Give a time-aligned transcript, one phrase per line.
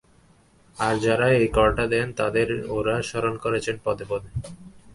[0.77, 4.29] আর যাঁরা এই করটা দেন, তাঁদের ওঁরা স্মরণ করছেন পদে পদে।